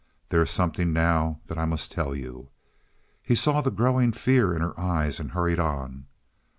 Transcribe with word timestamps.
There 0.29 0.41
is 0.41 0.49
something 0.49 0.93
now 0.93 1.41
that 1.45 1.59
I 1.59 1.65
must 1.65 1.91
tell 1.91 2.15
you." 2.15 2.49
He 3.21 3.35
saw 3.35 3.61
the 3.61 3.69
growing 3.69 4.11
fear 4.13 4.55
in 4.55 4.63
her 4.63 4.73
eyes 4.79 5.19
and 5.19 5.33
hurried 5.33 5.59
on. 5.59 6.07